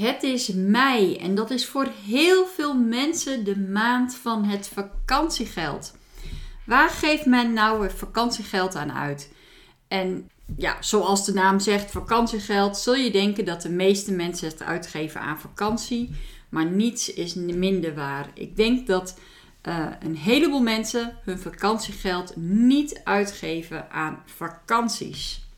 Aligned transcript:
Het 0.00 0.22
is 0.22 0.48
mei 0.52 1.16
en 1.16 1.34
dat 1.34 1.50
is 1.50 1.66
voor 1.66 1.88
heel 2.06 2.46
veel 2.46 2.74
mensen 2.74 3.44
de 3.44 3.58
maand 3.58 4.14
van 4.14 4.44
het 4.44 4.68
vakantiegeld. 4.68 5.94
Waar 6.66 6.90
geeft 6.90 7.26
men 7.26 7.52
nou 7.52 7.82
het 7.82 7.92
vakantiegeld 7.92 8.74
aan 8.74 8.92
uit? 8.92 9.32
En 9.88 10.30
ja, 10.56 10.76
zoals 10.82 11.24
de 11.24 11.32
naam 11.32 11.58
zegt, 11.58 11.90
vakantiegeld, 11.90 12.76
zul 12.76 12.94
je 12.94 13.10
denken 13.10 13.44
dat 13.44 13.62
de 13.62 13.68
meeste 13.68 14.12
mensen 14.12 14.48
het 14.48 14.62
uitgeven 14.62 15.20
aan 15.20 15.40
vakantie. 15.40 16.10
Maar 16.48 16.66
niets 16.66 17.12
is 17.12 17.34
minder 17.34 17.94
waar. 17.94 18.30
Ik 18.34 18.56
denk 18.56 18.86
dat 18.86 19.18
uh, 19.68 19.86
een 20.00 20.16
heleboel 20.16 20.62
mensen 20.62 21.16
hun 21.24 21.38
vakantiegeld 21.38 22.36
niet 22.36 23.00
uitgeven 23.04 23.90
aan 23.90 24.22
vakanties. 24.24 25.48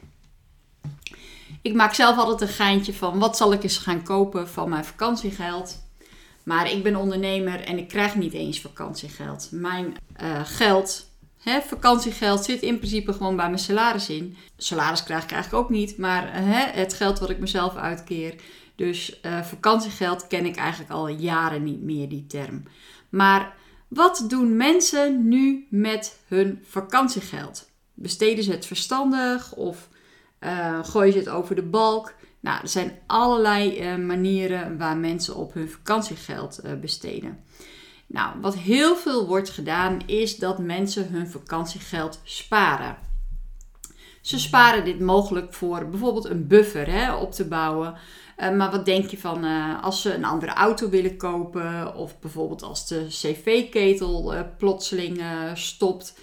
Ik 1.62 1.74
maak 1.74 1.94
zelf 1.94 2.16
altijd 2.16 2.40
een 2.40 2.56
geintje 2.56 2.94
van 2.94 3.18
wat 3.18 3.36
zal 3.36 3.52
ik 3.52 3.62
eens 3.62 3.78
gaan 3.78 4.02
kopen 4.02 4.48
van 4.48 4.68
mijn 4.68 4.84
vakantiegeld. 4.84 5.82
Maar 6.42 6.70
ik 6.70 6.82
ben 6.82 6.96
ondernemer 6.96 7.60
en 7.60 7.78
ik 7.78 7.88
krijg 7.88 8.14
niet 8.14 8.32
eens 8.32 8.60
vakantiegeld. 8.60 9.48
Mijn 9.50 9.96
uh, 10.22 10.40
geld, 10.44 11.10
hè, 11.38 11.60
vakantiegeld, 11.60 12.44
zit 12.44 12.62
in 12.62 12.78
principe 12.78 13.12
gewoon 13.12 13.36
bij 13.36 13.46
mijn 13.46 13.58
salaris 13.58 14.08
in. 14.08 14.36
Salaris 14.56 15.02
krijg 15.02 15.24
ik 15.24 15.30
eigenlijk 15.30 15.64
ook 15.64 15.70
niet, 15.70 15.98
maar 15.98 16.24
uh, 16.24 16.64
het 16.72 16.94
geld 16.94 17.18
wat 17.18 17.30
ik 17.30 17.38
mezelf 17.38 17.76
uitkeer. 17.76 18.34
Dus 18.76 19.20
uh, 19.22 19.42
vakantiegeld 19.42 20.26
ken 20.26 20.46
ik 20.46 20.56
eigenlijk 20.56 20.90
al 20.90 21.08
jaren 21.08 21.62
niet 21.62 21.82
meer, 21.82 22.08
die 22.08 22.26
term. 22.26 22.62
Maar 23.08 23.54
wat 23.88 24.24
doen 24.28 24.56
mensen 24.56 25.28
nu 25.28 25.66
met 25.70 26.18
hun 26.28 26.64
vakantiegeld? 26.68 27.70
Besteden 27.94 28.44
ze 28.44 28.50
het 28.50 28.66
verstandig 28.66 29.54
of 29.54 29.88
uh, 30.44 30.84
gooi 30.84 31.12
je 31.12 31.18
het 31.18 31.28
over 31.28 31.54
de 31.54 31.62
balk. 31.62 32.14
Nou, 32.40 32.60
er 32.62 32.68
zijn 32.68 32.98
allerlei 33.06 33.80
uh, 33.80 33.96
manieren 33.96 34.78
waar 34.78 34.96
mensen 34.96 35.36
op 35.36 35.54
hun 35.54 35.70
vakantiegeld 35.70 36.60
uh, 36.64 36.72
besteden. 36.80 37.44
Nou, 38.06 38.40
wat 38.40 38.56
heel 38.56 38.96
veel 38.96 39.26
wordt 39.26 39.50
gedaan 39.50 39.98
is 40.06 40.36
dat 40.36 40.58
mensen 40.58 41.08
hun 41.08 41.30
vakantiegeld 41.30 42.20
sparen. 42.24 42.96
Ze 44.20 44.38
sparen 44.38 44.84
dit 44.84 45.00
mogelijk 45.00 45.54
voor 45.54 45.88
bijvoorbeeld 45.88 46.24
een 46.24 46.46
buffer 46.46 46.90
hè, 46.90 47.14
op 47.14 47.32
te 47.32 47.44
bouwen. 47.44 47.94
maar 48.36 48.70
wat 48.70 48.84
denk 48.84 49.10
je 49.10 49.18
van 49.18 49.44
als 49.80 50.02
ze 50.02 50.14
een 50.14 50.24
andere 50.24 50.52
auto 50.52 50.88
willen 50.88 51.16
kopen 51.16 51.96
of 51.96 52.18
bijvoorbeeld 52.18 52.62
als 52.62 52.88
de 52.88 53.06
cv-ketel 53.08 54.34
plotseling 54.58 55.22
stopt? 55.54 56.14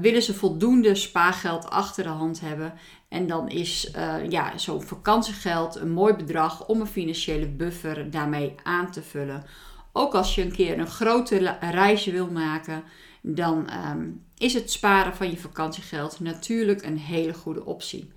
willen 0.00 0.22
ze 0.22 0.34
voldoende 0.34 0.94
spaargeld 0.94 1.70
achter 1.70 2.04
de 2.04 2.10
hand 2.10 2.40
hebben 2.40 2.72
en 3.10 3.26
dan 3.26 3.48
is 3.48 3.92
uh, 3.96 4.28
ja, 4.28 4.58
zo'n 4.58 4.82
vakantiegeld 4.82 5.76
een 5.76 5.90
mooi 5.90 6.14
bedrag 6.14 6.66
om 6.66 6.80
een 6.80 6.86
financiële 6.86 7.48
buffer 7.48 8.10
daarmee 8.10 8.54
aan 8.62 8.90
te 8.90 9.02
vullen. 9.02 9.44
Ook 9.92 10.14
als 10.14 10.34
je 10.34 10.42
een 10.42 10.52
keer 10.52 10.78
een 10.78 10.86
grote 10.86 11.56
reisje 11.60 12.10
wil 12.10 12.30
maken, 12.30 12.82
dan 13.22 13.68
ehm, 13.68 14.08
is 14.38 14.54
het 14.54 14.70
sparen 14.70 15.16
van 15.16 15.30
je 15.30 15.36
vakantiegeld 15.36 16.20
natuurlijk 16.20 16.82
een 16.82 16.98
hele 16.98 17.34
goede 17.34 17.64
optie. 17.64 18.12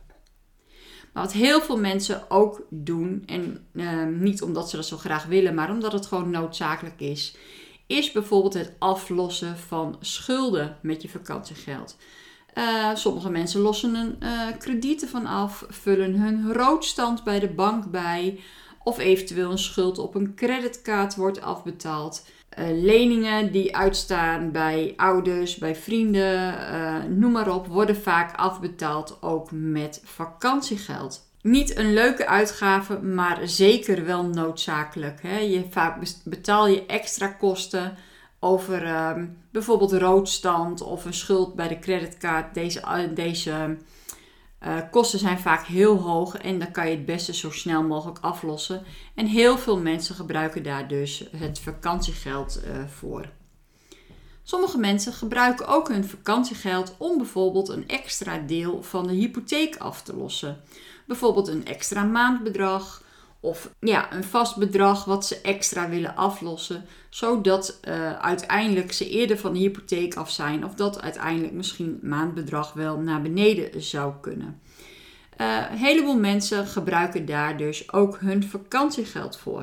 Maar 1.13 1.23
wat 1.23 1.33
heel 1.33 1.61
veel 1.61 1.79
mensen 1.79 2.31
ook 2.31 2.65
doen, 2.69 3.23
en 3.25 3.67
ehm, 3.75 4.23
niet 4.23 4.41
omdat 4.41 4.69
ze 4.69 4.75
dat 4.75 4.85
zo 4.85 4.97
graag 4.97 5.25
willen, 5.25 5.55
maar 5.55 5.71
omdat 5.71 5.91
het 5.91 6.05
gewoon 6.05 6.29
noodzakelijk 6.29 6.99
is, 6.99 7.35
is 7.87 8.11
bijvoorbeeld 8.11 8.53
het 8.53 8.73
aflossen 8.79 9.57
van 9.57 9.97
schulden 9.99 10.77
met 10.81 11.01
je 11.01 11.09
vakantiegeld. 11.09 11.97
Uh, 12.57 12.95
sommige 12.95 13.29
mensen 13.29 13.61
lossen 13.61 13.95
een 13.95 14.15
uh, 14.23 14.57
kredieten 14.59 15.09
van 15.09 15.25
af, 15.25 15.65
vullen 15.69 16.15
hun 16.15 16.53
roodstand 16.53 17.23
bij 17.23 17.39
de 17.39 17.47
bank 17.47 17.91
bij, 17.91 18.39
of 18.83 18.99
eventueel 18.99 19.51
een 19.51 19.57
schuld 19.57 19.97
op 19.97 20.15
een 20.15 20.35
creditcard 20.35 21.15
wordt 21.15 21.41
afbetaald. 21.41 22.25
Uh, 22.59 22.65
leningen 22.83 23.51
die 23.51 23.75
uitstaan 23.75 24.51
bij 24.51 24.93
ouders, 24.97 25.55
bij 25.55 25.75
vrienden, 25.75 26.55
noem 27.19 27.31
maar 27.31 27.53
op, 27.53 27.67
worden 27.67 27.95
vaak 27.95 28.37
afbetaald 28.37 29.17
ook 29.21 29.51
met 29.51 30.01
vakantiegeld. 30.03 31.31
Niet 31.41 31.77
een 31.77 31.93
leuke 31.93 32.27
uitgave, 32.27 32.99
maar 33.01 33.39
zeker 33.43 34.05
wel 34.05 34.23
noodzakelijk. 34.23 35.21
Hè? 35.21 35.37
Je, 35.37 35.65
vaak 35.69 35.97
betaal 36.23 36.67
je 36.67 36.85
extra 36.85 37.27
kosten 37.27 37.97
over 38.43 38.85
ehm, 38.85 39.25
bijvoorbeeld 39.51 39.93
roodstand 39.93 40.81
of 40.81 41.05
een 41.05 41.13
schuld 41.13 41.55
bij 41.55 41.67
de 41.67 41.79
creditcard. 41.79 42.53
Deze, 42.53 42.79
eh, 42.79 43.15
deze 43.15 43.77
uh, 44.65 44.77
kosten 44.91 45.19
zijn 45.19 45.39
vaak 45.39 45.65
heel 45.65 45.97
hoog 45.97 46.37
en 46.37 46.59
dan 46.59 46.71
kan 46.71 46.89
je 46.89 46.95
het 46.95 47.05
beste 47.05 47.33
zo 47.33 47.51
snel 47.51 47.83
mogelijk 47.83 48.19
aflossen. 48.19 48.83
En 49.15 49.25
heel 49.25 49.57
veel 49.57 49.77
mensen 49.77 50.15
gebruiken 50.15 50.63
daar 50.63 50.87
dus 50.87 51.27
het 51.37 51.59
vakantiegeld 51.59 52.59
uh, 52.67 52.87
voor. 52.87 53.29
Sommige 54.43 54.77
mensen 54.77 55.13
gebruiken 55.13 55.67
ook 55.67 55.87
hun 55.87 56.05
vakantiegeld 56.05 56.95
om 56.97 57.17
bijvoorbeeld 57.17 57.69
een 57.69 57.87
extra 57.87 58.37
deel 58.37 58.83
van 58.83 59.07
de 59.07 59.13
hypotheek 59.13 59.77
af 59.77 60.01
te 60.01 60.15
lossen. 60.15 60.61
Bijvoorbeeld 61.07 61.47
een 61.47 61.65
extra 61.65 62.03
maandbedrag 62.03 63.02
of 63.43 63.73
ja, 63.79 64.13
een 64.13 64.23
vast 64.23 64.57
bedrag 64.57 65.05
wat 65.05 65.25
ze 65.25 65.41
extra 65.41 65.89
willen 65.89 66.15
aflossen, 66.15 66.85
zodat 67.09 67.79
uh, 67.87 68.19
uiteindelijk 68.19 68.91
ze 68.91 69.09
eerder 69.09 69.37
van 69.37 69.53
de 69.53 69.59
hypotheek 69.59 70.15
af 70.15 70.31
zijn 70.31 70.65
of 70.65 70.75
dat 70.75 71.01
uiteindelijk 71.01 71.53
misschien 71.53 71.99
maandbedrag 72.01 72.73
wel 72.73 72.97
naar 72.97 73.21
beneden 73.21 73.81
zou 73.81 74.13
kunnen. 74.21 74.61
Uh, 75.37 75.65
een 75.71 75.77
heleboel 75.77 76.19
mensen 76.19 76.67
gebruiken 76.67 77.25
daar 77.25 77.57
dus 77.57 77.91
ook 77.91 78.19
hun 78.19 78.43
vakantiegeld 78.43 79.37
voor. 79.37 79.61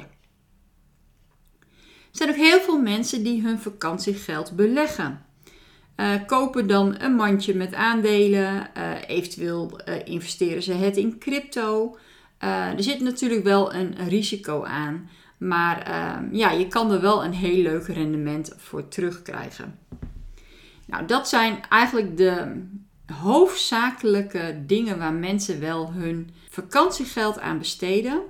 Er 1.58 1.66
zijn 2.10 2.30
ook 2.30 2.36
heel 2.36 2.60
veel 2.60 2.80
mensen 2.80 3.22
die 3.22 3.42
hun 3.42 3.58
vakantiegeld 3.58 4.56
beleggen. 4.56 5.24
Uh, 5.96 6.14
kopen 6.26 6.66
dan 6.66 7.00
een 7.00 7.14
mandje 7.14 7.54
met 7.54 7.74
aandelen, 7.74 8.70
eventueel 9.06 9.80
investeren 10.04 10.62
ze 10.62 10.72
het 10.72 10.96
in 10.96 11.18
crypto. 11.18 11.96
Uh, 12.44 12.66
er 12.66 12.82
zit 12.82 13.00
natuurlijk 13.00 13.44
wel 13.44 13.74
een 13.74 14.08
risico 14.08 14.64
aan. 14.64 15.10
Maar 15.38 15.88
uh, 15.88 16.38
ja, 16.38 16.50
je 16.50 16.66
kan 16.66 16.92
er 16.92 17.00
wel 17.00 17.24
een 17.24 17.32
heel 17.32 17.62
leuk 17.62 17.86
rendement 17.86 18.54
voor 18.56 18.88
terugkrijgen. 18.88 19.78
Nou, 20.86 21.06
dat 21.06 21.28
zijn 21.28 21.60
eigenlijk 21.68 22.16
de 22.16 22.62
hoofdzakelijke 23.12 24.62
dingen 24.66 24.98
waar 24.98 25.12
mensen 25.12 25.60
wel 25.60 25.92
hun 25.92 26.30
vakantiegeld 26.48 27.40
aan 27.40 27.58
besteden. 27.58 28.22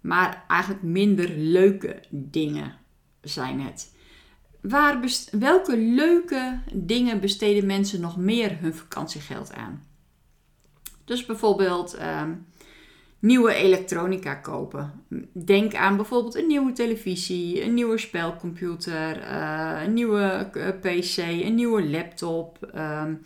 Maar 0.00 0.44
eigenlijk 0.48 0.82
minder 0.82 1.30
leuke 1.36 2.02
dingen 2.10 2.74
zijn 3.20 3.60
het. 3.60 3.92
Waar 4.60 5.00
welke 5.30 5.76
leuke 5.76 6.60
dingen 6.72 7.20
besteden 7.20 7.66
mensen 7.66 8.00
nog 8.00 8.16
meer 8.16 8.58
hun 8.60 8.74
vakantiegeld 8.74 9.52
aan? 9.52 9.86
Dus 11.04 11.26
bijvoorbeeld 11.26 11.98
uh, 11.98 12.22
nieuwe 13.24 13.54
elektronica 13.54 14.34
kopen. 14.34 14.92
Denk 15.32 15.74
aan 15.74 15.96
bijvoorbeeld 15.96 16.34
een 16.34 16.46
nieuwe 16.46 16.72
televisie, 16.72 17.62
een 17.62 17.74
nieuwe 17.74 17.98
spelcomputer, 17.98 19.16
uh, 19.16 19.80
een 19.84 19.92
nieuwe 19.92 20.50
eh, 20.52 20.68
PC, 20.68 21.16
een 21.16 21.54
nieuwe 21.54 21.88
laptop. 21.88 22.58
Um, 22.74 23.22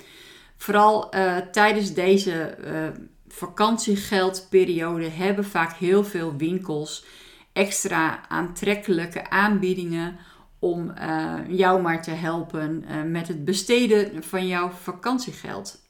vooral 0.57 1.15
uh, 1.15 1.37
tijdens 1.37 1.95
deze 1.95 2.59
uh, 2.65 2.89
vakantiegeldperiode 3.29 5.09
hebben 5.09 5.45
vaak 5.45 5.73
heel 5.73 6.05
veel 6.05 6.37
winkels 6.37 7.05
extra 7.53 8.29
aantrekkelijke 8.29 9.31
aanbiedingen 9.31 10.17
om 10.59 10.93
jou 11.49 11.83
maar 11.83 12.03
te 12.03 12.11
helpen 12.11 12.85
met 13.11 13.29
het 13.29 13.45
besteden 13.45 14.25
van 14.25 14.47
jouw 14.47 14.71
vakantiegeld. 14.71 15.88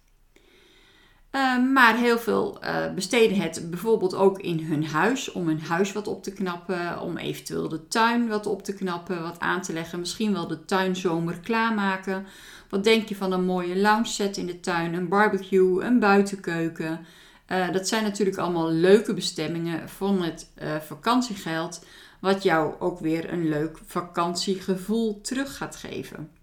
Ehm, 1.31 1.73
maar 1.73 1.97
heel 1.97 2.19
veel 2.19 2.59
uh, 2.65 2.93
besteden 2.95 3.41
het 3.41 3.71
bijvoorbeeld 3.71 4.15
ook 4.15 4.39
in 4.39 4.61
hun 4.61 4.87
huis, 4.87 5.33
om 5.33 5.47
hun 5.47 5.61
huis 5.61 5.93
wat 5.93 6.07
op 6.07 6.23
te 6.23 6.33
knappen, 6.33 7.01
om 7.01 7.17
eventueel 7.17 7.69
de 7.69 7.89
tuin 7.89 8.29
wat 8.29 8.47
op 8.47 8.63
te 8.63 8.75
knappen, 8.75 9.23
wat 9.23 9.41
aan 9.41 9.63
te 9.63 9.73
leggen, 9.73 9.99
misschien 9.99 10.33
wel 10.33 10.47
de 10.47 10.65
tuinzomer 10.65 11.41
klaarmaken. 11.41 12.27
Wat 12.69 12.85
denk 12.85 13.09
je 13.09 13.17
van 13.17 13.33
een 13.33 13.45
mooie 13.45 13.77
lounge 13.77 14.07
set 14.07 14.37
in 14.37 14.47
de 14.47 14.61
tuin, 14.61 14.95
een 14.95 15.09
barbecue, 15.09 15.85
een 15.85 15.99
buitenkeuken? 15.99 17.07
Uh, 17.49 17.73
dat 17.73 17.89
zijn 17.89 18.03
natuurlijk 18.03 18.39
allemaal 18.39 18.71
leuke 18.71 19.15
bestemmingen 19.15 19.89
van 19.89 20.23
het 20.23 20.51
uh, 20.63 20.77
vakantiegeld, 20.77 21.85
wat 22.21 22.43
jou 22.43 22.75
ook 22.79 22.99
weer 22.99 23.33
een 23.33 23.49
leuk 23.49 23.79
vakantiegevoel 23.87 25.21
terug 25.21 25.57
gaat 25.57 25.77
geven. 25.77 26.38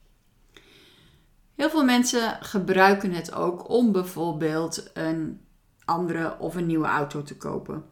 Heel 1.56 1.69
veel 1.69 1.84
mensen 1.84 2.38
gebruiken 2.42 3.12
het 3.12 3.34
ook 3.34 3.69
om 3.69 3.92
bijvoorbeeld 3.92 4.90
een 4.94 5.42
andere 5.86 6.40
of 6.40 6.56
een 6.56 6.66
nieuwe 6.66 6.88
auto 6.88 7.24
te 7.24 7.38
kopen. 7.38 7.86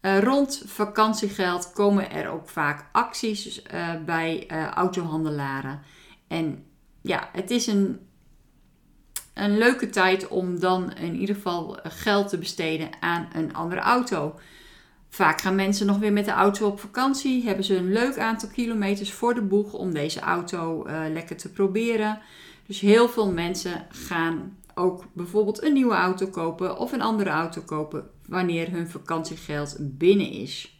Uh, 0.00 0.18
rond 0.18 0.62
vakantiegeld 0.66 1.72
komen 1.72 2.10
er 2.10 2.28
ook 2.28 2.48
vaak 2.48 2.88
acties 2.92 3.62
bij 4.04 4.46
autohandelaren. 4.74 5.82
En 6.28 6.64
ja, 7.00 7.28
het 7.32 7.50
is 7.50 7.66
een 7.66 8.00
een 9.34 9.58
leuke 9.58 9.90
tijd 9.90 10.28
om 10.28 10.60
dan 10.60 10.92
in 10.92 11.14
ieder 11.14 11.34
geval 11.34 11.78
geld 11.82 12.28
te 12.28 12.38
besteden 12.38 12.88
aan 13.00 13.28
een 13.32 13.54
andere 13.54 13.80
auto. 13.80 14.38
Vaak 15.08 15.40
gaan 15.40 15.54
mensen 15.54 15.86
nog 15.86 15.98
weer 15.98 16.12
met 16.12 16.24
de 16.24 16.30
auto 16.30 16.66
op 16.66 16.80
vakantie, 16.80 17.44
hebben 17.44 17.64
ze 17.64 17.76
een 17.76 17.92
leuk 17.92 18.18
aantal 18.18 18.48
kilometers 18.48 19.12
voor 19.12 19.34
de 19.34 19.42
boeg 19.42 19.72
om 19.72 19.92
deze 19.92 20.20
auto 20.20 20.86
lekker 21.12 21.36
te 21.36 21.52
proberen. 21.52 22.18
Dus 22.66 22.80
heel 22.80 23.08
veel 23.08 23.30
mensen 23.30 23.86
gaan 23.88 24.58
ook 24.74 25.04
bijvoorbeeld 25.12 25.62
een 25.62 25.72
nieuwe 25.72 25.94
auto 25.94 26.26
kopen 26.26 26.78
of 26.78 26.92
een 26.92 27.02
andere 27.02 27.30
auto 27.30 27.60
kopen 27.60 28.10
wanneer 28.26 28.70
hun 28.70 28.88
vakantiegeld 28.88 29.76
binnen 29.80 30.30
is. 30.30 30.78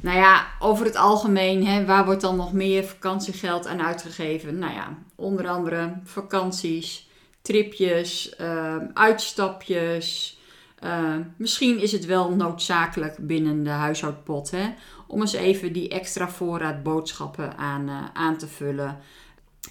Nou 0.00 0.16
ja, 0.16 0.46
over 0.58 0.84
het 0.84 0.96
algemeen, 0.96 1.66
hè, 1.66 1.84
waar 1.84 2.04
wordt 2.04 2.20
dan 2.20 2.36
nog 2.36 2.52
meer 2.52 2.84
vakantiegeld 2.84 3.66
aan 3.66 3.82
uitgegeven? 3.82 4.58
Nou 4.58 4.72
ja, 4.72 4.98
onder 5.14 5.48
andere 5.48 6.00
vakanties, 6.04 7.08
tripjes, 7.42 8.36
ehm, 8.36 8.86
uitstapjes. 8.94 10.38
Ehm, 10.78 11.22
misschien 11.36 11.80
is 11.80 11.92
het 11.92 12.06
wel 12.06 12.30
noodzakelijk 12.30 13.16
binnen 13.26 13.62
de 13.62 13.70
huishoudpot 13.70 14.50
hè, 14.50 14.74
om 15.06 15.20
eens 15.20 15.32
even 15.32 15.72
die 15.72 15.88
extra 15.88 16.28
voorraad 16.28 16.82
boodschappen 16.82 17.56
aan, 17.56 17.88
uh, 17.88 18.04
aan 18.12 18.36
te 18.36 18.46
vullen. 18.46 18.98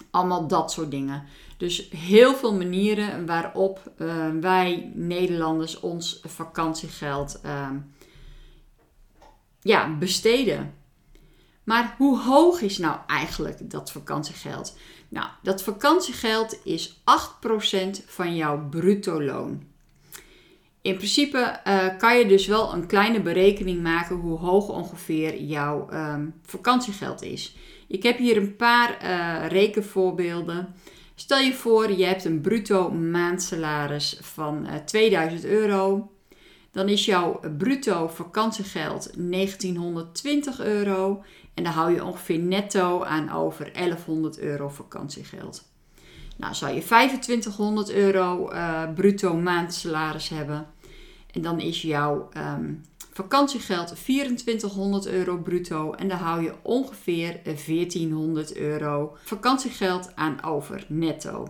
Allemaal 0.10 0.48
dat 0.48 0.72
soort 0.72 0.92
dingen. 0.92 1.24
Dus 1.58 1.90
heel 1.90 2.36
veel 2.36 2.54
manieren 2.56 3.26
waarop 3.26 3.92
uh, 3.98 4.30
wij 4.42 4.92
Nederlanders 4.94 5.80
ons 5.80 6.22
vakantiegeld 6.24 7.40
uh, 7.46 7.70
ja, 9.62 9.98
besteden. 9.98 10.74
Maar 11.64 11.96
hoe 11.98 12.20
hoog 12.20 12.62
is 12.62 12.78
nou 12.78 12.98
eigenlijk 13.08 13.72
dat 13.72 13.92
vakantiegeld? 13.92 14.78
Nou, 15.10 15.28
dat 15.42 15.64
vakantiegeld 15.64 16.58
is 16.64 17.00
8% 17.00 18.06
van 18.06 18.36
jouw 18.36 18.70
bruto 18.70 19.24
loon. 19.24 19.71
In 20.82 20.96
principe 20.96 21.60
uh, 21.68 21.98
kan 21.98 22.18
je 22.18 22.26
dus 22.26 22.48
wel 22.48 22.74
een 22.74 22.88
kleine 22.88 23.22
berekening 23.22 23.82
maken 23.82 24.16
hoe 24.16 24.38
hoog 24.38 24.70
ongeveer 24.70 25.42
jouw 25.42 25.90
um, 25.94 26.34
vakantiegeld 26.44 27.22
is. 27.22 27.56
Ik 27.88 28.04
heb 28.04 28.18
hier 28.18 28.38
een 28.38 28.56
paar 28.56 28.98
uh, 29.04 29.48
rekenvoorbeelden. 29.48 30.76
Stel 31.16 31.40
je 31.40 31.54
voor, 31.54 31.92
je 31.92 32.06
hebt 32.06 32.26
een 32.26 32.42
bruto 32.42 32.92
maandsalaris 32.92 34.18
van 34.22 34.66
uh, 34.66 34.76
eh, 34.76 34.84
2000 34.84 35.46
euro. 35.46 36.12
Dan 36.72 36.90
is 36.90 37.06
jouw 37.06 37.40
bruto 37.58 38.08
vakantiegeld 38.08 39.12
1920 39.16 40.60
euro. 40.60 41.24
En 41.54 41.64
dan 41.64 41.74
hou 41.74 41.94
je 41.94 42.06
ongeveer 42.06 42.40
netto 42.40 43.04
aan 43.04 43.32
over 43.32 43.74
1100 43.74 44.40
euro 44.40 44.70
vakantiegeld. 44.70 45.71
Nou, 46.42 46.54
zou 46.54 46.74
je 46.74 46.82
2500 46.82 47.92
euro 47.92 48.52
uh, 48.52 48.84
bruto 48.94 49.36
maandsalaris 49.36 50.30
hebben. 50.30 50.68
En 51.32 51.42
dan 51.42 51.60
is 51.60 51.82
jouw 51.82 52.30
um, 52.38 52.82
vakantiegeld 53.14 53.88
2400 54.04 55.08
euro 55.08 55.38
bruto. 55.38 55.94
En 55.94 56.08
dan 56.08 56.18
hou 56.18 56.44
je 56.44 56.54
ongeveer 56.62 57.40
1400 57.44 58.56
euro 58.56 59.18
vakantiegeld 59.24 60.16
aan 60.16 60.44
over 60.44 60.86
netto. 60.88 61.48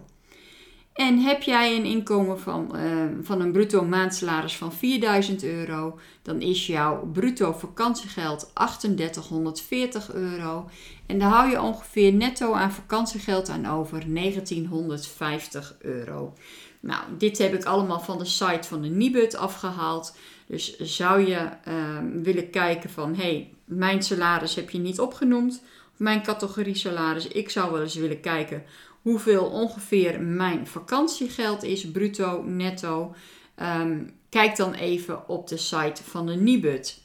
En 1.07 1.19
heb 1.19 1.41
jij 1.41 1.75
een 1.75 1.85
inkomen 1.85 2.39
van, 2.39 2.71
uh, 2.75 3.05
van 3.21 3.41
een 3.41 3.51
bruto 3.51 3.83
maandsalaris 3.85 4.57
van 4.57 4.73
4000 4.73 5.43
euro, 5.43 5.99
dan 6.21 6.41
is 6.41 6.67
jouw 6.67 7.09
bruto 7.13 7.51
vakantiegeld 7.51 8.51
3840 8.53 10.13
euro. 10.13 10.69
En 11.05 11.19
dan 11.19 11.29
hou 11.29 11.49
je 11.49 11.61
ongeveer 11.61 12.13
netto 12.13 12.53
aan 12.53 12.71
vakantiegeld 12.71 13.49
aan 13.49 13.65
over 13.65 14.13
1950 14.13 15.75
euro. 15.79 16.33
Nou, 16.79 17.03
dit 17.17 17.37
heb 17.37 17.53
ik 17.53 17.65
allemaal 17.65 17.99
van 17.99 18.17
de 18.17 18.25
site 18.25 18.67
van 18.67 18.81
de 18.81 18.89
Nibud 18.89 19.35
afgehaald. 19.35 20.15
Dus 20.47 20.79
zou 20.79 21.27
je 21.27 21.49
uh, 21.67 21.97
willen 22.23 22.49
kijken 22.49 22.89
van, 22.89 23.15
hey, 23.15 23.53
mijn 23.65 24.03
salaris 24.03 24.55
heb 24.55 24.69
je 24.69 24.79
niet 24.79 24.99
opgenoemd. 24.99 25.61
Of 25.93 25.99
mijn 25.99 26.23
categorie 26.23 26.75
salaris, 26.75 27.27
ik 27.27 27.49
zou 27.49 27.71
wel 27.71 27.81
eens 27.81 27.95
willen 27.95 28.21
kijken 28.21 28.63
hoeveel 29.01 29.45
ongeveer 29.45 30.21
mijn 30.21 30.67
vakantiegeld 30.67 31.63
is, 31.63 31.91
bruto, 31.91 32.43
netto. 32.43 33.15
Um, 33.61 34.11
kijk 34.29 34.55
dan 34.55 34.73
even 34.73 35.29
op 35.29 35.47
de 35.47 35.57
site 35.57 36.03
van 36.03 36.25
de 36.25 36.35
Nibud. 36.35 36.99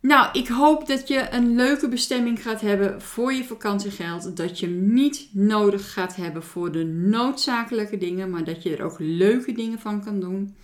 Nou, 0.00 0.38
ik 0.38 0.48
hoop 0.48 0.86
dat 0.86 1.08
je 1.08 1.28
een 1.30 1.54
leuke 1.54 1.88
bestemming 1.88 2.42
gaat 2.42 2.60
hebben 2.60 3.02
voor 3.02 3.32
je 3.32 3.44
vakantiegeld. 3.44 4.36
Dat 4.36 4.58
je 4.60 4.66
hem 4.66 4.92
niet 4.92 5.28
nodig 5.32 5.92
gaat 5.92 6.16
hebben 6.16 6.42
voor 6.42 6.72
de 6.72 6.84
noodzakelijke 6.84 7.98
dingen, 7.98 8.30
maar 8.30 8.44
dat 8.44 8.62
je 8.62 8.76
er 8.76 8.84
ook 8.84 8.96
leuke 8.98 9.52
dingen 9.52 9.78
van 9.78 10.04
kan 10.04 10.20
doen. 10.20 10.56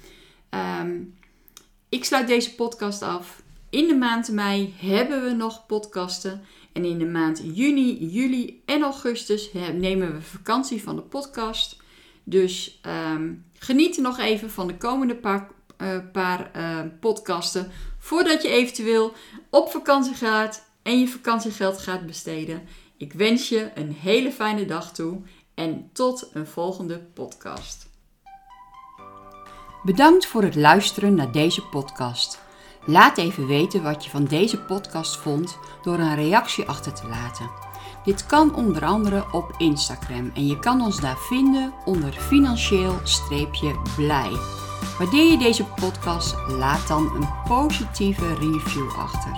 Um, 0.81 1.15
ik 1.89 2.05
sluit 2.05 2.27
deze 2.27 2.55
podcast 2.55 3.03
af. 3.03 3.43
In 3.75 3.87
de 3.87 3.95
maand 3.95 4.31
mei 4.31 4.75
hebben 4.79 5.25
we 5.25 5.31
nog 5.31 5.67
podcasten. 5.67 6.45
En 6.73 6.85
in 6.85 6.99
de 6.99 7.07
maand 7.07 7.43
juni, 7.55 8.07
juli 8.07 8.63
en 8.67 8.83
augustus 8.83 9.51
nemen 9.73 10.15
we 10.15 10.21
vakantie 10.23 10.83
van 10.83 10.97
de 10.97 11.03
podcast. 11.03 11.77
Dus 12.25 12.81
um, 13.15 13.45
geniet 13.59 13.99
nog 13.99 14.19
even 14.19 14.51
van 14.51 14.67
de 14.67 14.77
komende 14.77 15.17
paar, 15.17 15.51
uh, 15.79 15.99
paar 16.13 16.51
uh, 16.57 16.81
podcasten. 17.01 17.71
Voordat 17.99 18.43
je 18.43 18.49
eventueel 18.49 19.13
op 19.51 19.71
vakantie 19.71 20.15
gaat 20.15 20.71
en 20.83 21.01
je 21.01 21.09
vakantiegeld 21.09 21.79
gaat 21.79 22.07
besteden. 22.07 22.63
Ik 22.97 23.13
wens 23.13 23.49
je 23.49 23.71
een 23.75 23.93
hele 23.93 24.33
fijne 24.33 24.65
dag 24.65 24.93
toe 24.93 25.21
en 25.55 25.91
tot 25.93 26.31
een 26.33 26.47
volgende 26.47 26.99
podcast. 26.99 27.91
Bedankt 29.83 30.27
voor 30.27 30.43
het 30.43 30.55
luisteren 30.55 31.15
naar 31.15 31.33
deze 31.33 31.63
podcast. 31.63 32.44
Laat 32.87 33.19
even 33.19 33.47
weten 33.47 33.83
wat 33.83 34.05
je 34.05 34.11
van 34.11 34.25
deze 34.25 34.61
podcast 34.61 35.17
vond 35.17 35.59
door 35.83 35.99
een 35.99 36.15
reactie 36.15 36.69
achter 36.69 36.93
te 36.93 37.09
laten. 37.09 37.51
Dit 38.05 38.27
kan 38.27 38.55
onder 38.55 38.85
andere 38.85 39.25
op 39.33 39.55
Instagram 39.59 40.31
en 40.35 40.47
je 40.47 40.59
kan 40.59 40.81
ons 40.81 41.01
daar 41.01 41.19
vinden 41.19 41.73
onder 41.85 42.13
financieel-blij. 42.13 44.31
Waardeer 44.99 45.31
je 45.31 45.39
deze 45.39 45.65
podcast, 45.65 46.35
laat 46.49 46.89
dan 46.89 47.11
een 47.15 47.29
positieve 47.49 48.35
review 48.35 48.89
achter. 48.99 49.37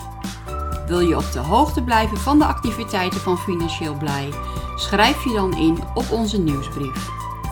Wil 0.86 1.00
je 1.00 1.16
op 1.16 1.32
de 1.32 1.38
hoogte 1.38 1.82
blijven 1.82 2.18
van 2.18 2.38
de 2.38 2.44
activiteiten 2.44 3.20
van 3.20 3.38
Financieel 3.38 3.94
Blij? 3.94 4.28
Schrijf 4.76 5.24
je 5.24 5.32
dan 5.32 5.56
in 5.56 5.78
op 5.94 6.10
onze 6.10 6.40
nieuwsbrief. 6.40 7.08